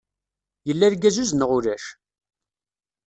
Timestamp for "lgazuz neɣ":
0.93-1.49